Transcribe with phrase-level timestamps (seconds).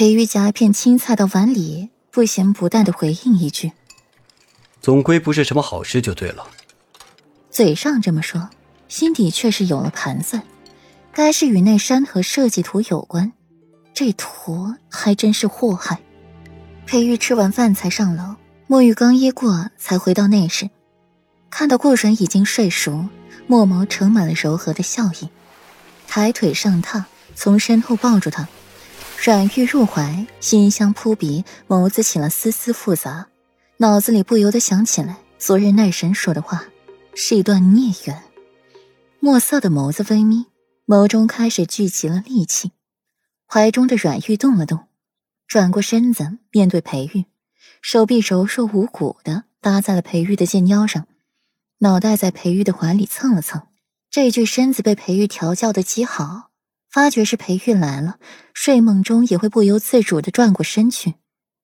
[0.00, 3.70] 裴玉夹一片青菜到碗里，不咸不淡的回应一句
[4.80, 6.46] ：“总归不是什么好事，就对了。”
[7.52, 8.48] 嘴上这么说，
[8.88, 10.42] 心底却是有了盘算。
[11.12, 13.30] 该是与那山河设计图有关，
[13.92, 16.00] 这图还真是祸害。
[16.86, 18.36] 裴玉吃完饭才上楼，
[18.68, 20.70] 沐浴更衣过才回到内室，
[21.50, 23.04] 看到顾软已经睡熟，
[23.46, 25.28] 墨眸盛满了柔和的笑意，
[26.08, 27.04] 抬腿上榻，
[27.34, 28.48] 从身后抱住他。
[29.22, 33.28] 软玉入怀，馨香扑鼻，眸子起了丝丝复杂，
[33.76, 36.64] 脑子里不由得想起来昨日奈神说的话，
[37.14, 38.22] 是一段孽缘。
[39.18, 40.46] 墨色的眸子微眯，
[40.86, 42.72] 眸中开始聚集了戾气，
[43.46, 44.86] 怀中的软玉动了动，
[45.46, 47.26] 转过身子面对裴玉，
[47.82, 51.06] 手臂柔弱无骨的搭在了裴玉的肩腰上，
[51.80, 53.66] 脑袋在裴玉的怀里蹭了蹭，
[54.10, 56.49] 这具身子被裴玉调教的极好。
[56.90, 58.18] 发觉是裴玉来了，
[58.52, 61.14] 睡梦中也会不由自主的转过身去，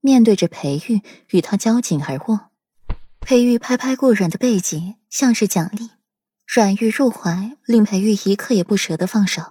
[0.00, 2.50] 面对着裴玉，与他交颈而卧。
[3.20, 5.90] 裴玉拍拍顾软的背脊，像是奖励。
[6.46, 9.42] 软玉入怀，令裴玉一刻也不舍得放手。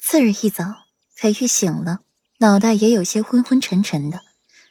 [0.00, 0.64] 次日一早，
[1.14, 2.00] 裴玉醒了，
[2.38, 4.22] 脑袋也有些昏昏沉沉的，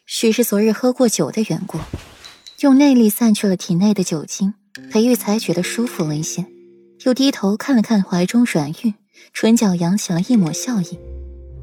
[0.08, 1.78] 许是昨日喝过酒的缘故。
[2.62, 4.56] 用内力散去了体内的酒精，
[4.92, 6.48] 裴玉才觉得舒服了一些，
[7.06, 8.96] 又低头看了看怀中软玉。
[9.34, 11.00] 唇角扬起了一抹笑意，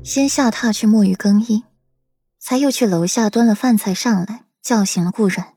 [0.03, 1.65] 先下榻去沐浴更衣，
[2.39, 5.55] 才又去楼下端了饭菜上来，叫醒了顾软。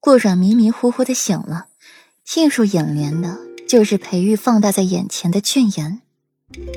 [0.00, 1.66] 顾软迷迷糊糊的醒了，
[2.36, 3.38] 映入眼帘的
[3.68, 6.00] 就是裴玉放大在眼前的俊颜。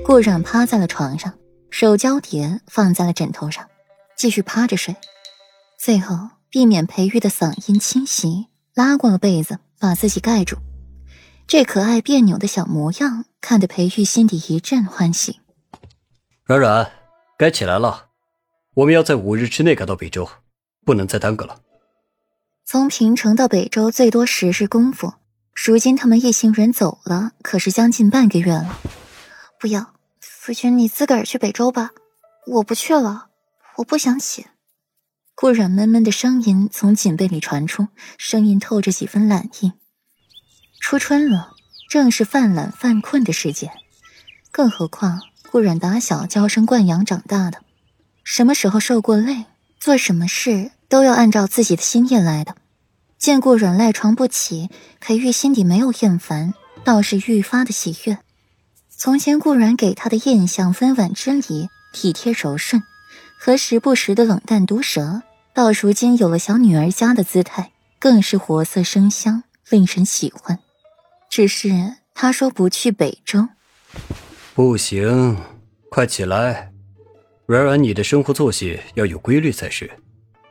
[0.04, 1.34] 顾软趴在了床上，
[1.70, 3.68] 手交叠放在了枕头上，
[4.18, 4.96] 继续趴着睡。
[5.80, 10.58] 最后避免裴玉的嗓音侵袭，拉过了被子，把自己盖住。
[11.52, 15.42] 这可爱别扭的小模样，看得裴玉心底一阵欢喜。
[16.46, 16.90] 软软，
[17.38, 18.06] 该起来了，
[18.76, 20.30] 我们要在五日之内赶到北周，
[20.86, 21.60] 不能再耽搁了。
[22.64, 25.16] 从平城到北周最多十日功夫，
[25.54, 28.80] 如今他们一行人走了，可是将近半个月了。
[29.60, 31.92] 不要，夫君，你自个儿去北周吧，
[32.48, 33.28] 我不去了，
[33.76, 34.46] 我不想起。
[35.36, 39.74] 顾软闷闷的声音从锦被里传出，声音透着几分懒意。
[40.82, 41.54] 初春了，
[41.88, 43.72] 正是犯懒犯困的时节。
[44.52, 47.60] 更何况顾软打小娇生惯养长大的，
[48.26, 49.46] 什么时候受过累，
[49.80, 52.56] 做什么事都要按照自己的心意来的。
[53.18, 56.54] 见顾软赖床不起，裴玉心底没有厌烦，
[56.84, 58.18] 倒是愈发的喜悦。
[58.90, 62.84] 从前顾软给他的印象温婉之礼，体贴柔顺，
[63.40, 65.22] 和时不时的冷淡毒舌，
[65.54, 70.60] 到如今有了小女儿家的姿态，更是活色生香，令人喜欢。
[71.32, 71.70] 只是
[72.14, 73.48] 他说不去北周，
[74.54, 75.38] 不行，
[75.90, 76.74] 快起来，
[77.46, 79.90] 软软，你的生活作息要有规律才是，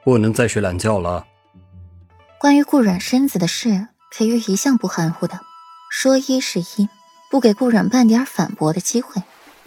[0.03, 1.27] 不能再睡懒觉了。
[2.39, 5.39] 关于顾软身子的事，裴玉一向不含糊的，
[5.91, 6.89] 说一是一，
[7.31, 9.23] 不给顾软半点反驳的机会，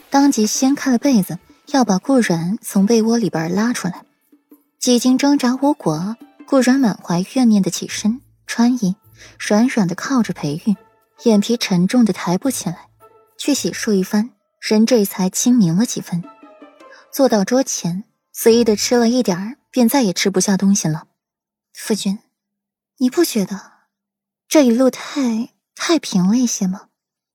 [0.10, 1.38] 当即掀开了被子，
[1.68, 4.02] 要把顾软从被窝里边拉出来。
[4.80, 8.96] 几经挣扎无果，顾软满怀怨念的起身穿衣，
[9.38, 10.76] 软软的靠着裴玉。
[11.24, 12.90] 眼皮沉重的抬不起来，
[13.38, 16.22] 去洗漱一番，人这才清明了几分。
[17.12, 18.04] 坐到桌前，
[18.34, 21.08] 随意的吃了一点儿，便再也吃不下东西了。
[21.74, 22.20] 夫君，
[22.98, 23.72] 你不觉得
[24.50, 26.88] 这一路太太平了一些吗？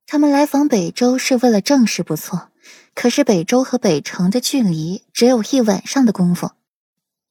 [0.06, 2.50] 他们来访北周是为了正事，不错。
[2.94, 6.50] 可是北周和北城的距离只有一晚上的功夫，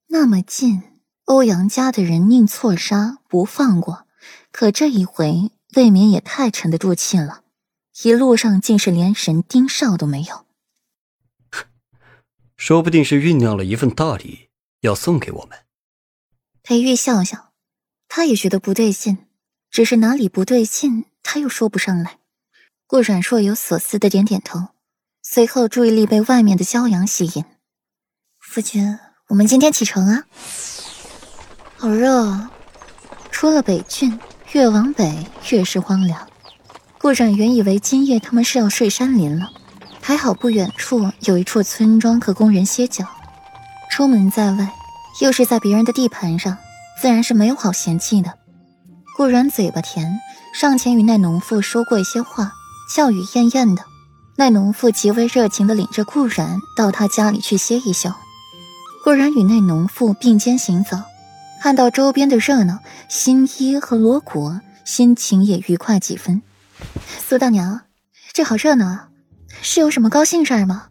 [0.07, 0.81] 那么近，
[1.25, 4.07] 欧阳家的人宁错杀不放过。
[4.51, 5.51] 可这一回。
[5.75, 7.43] 未免也太沉得住气了，
[8.03, 10.45] 一路上竟是连神盯梢都没有。
[12.55, 14.49] 说不定是酝酿了一份大礼
[14.81, 15.59] 要送给我们。
[16.63, 17.53] 裴玉笑笑，
[18.07, 19.25] 他也觉得不对劲，
[19.69, 22.19] 只是哪里不对劲，他又说不上来。
[22.85, 24.69] 顾阮若有所思的点点头，
[25.21, 27.43] 随后注意力被外面的骄阳吸引。
[28.39, 28.97] 夫君，
[29.27, 30.25] 我们今天启程啊！
[31.75, 32.51] 好热，啊！
[33.29, 34.17] 出了北郡。
[34.53, 35.13] 越往北
[35.49, 36.25] 越是荒凉，
[36.99, 39.49] 顾展原以为今夜他们是要睡山林了，
[40.01, 43.05] 还好不远处有一处村庄和工人歇脚。
[43.91, 44.71] 出门在外，
[45.21, 46.57] 又是在别人的地盘上，
[47.01, 48.33] 自然是没有好嫌弃的。
[49.17, 50.17] 顾然嘴巴甜，
[50.53, 52.53] 上前与那农妇说过一些话，
[52.95, 53.83] 笑语晏晏的。
[54.37, 58.13] 那农妇极为热情的领着顾然到他家里去歇一宿。
[59.03, 60.97] 顾然与那农妇并肩行走。
[61.61, 66.41] 看到周边的热闹，新一和罗果，心情也愉快几分。
[67.27, 67.81] 苏大娘，
[68.31, 69.09] 这好热闹啊，
[69.61, 70.87] 是有什么高兴事儿吗？